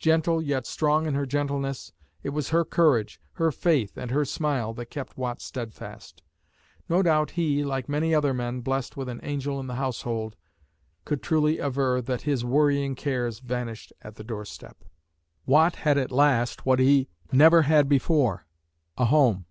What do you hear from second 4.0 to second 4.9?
her smile that